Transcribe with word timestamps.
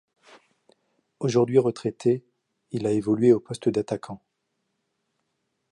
Aujourd'hui 1.19 1.59
retraité, 1.59 2.23
il 2.71 2.87
a 2.87 2.91
évolué 2.91 3.33
au 3.33 3.39
poste 3.39 3.69
d'attaquant. 3.69 4.19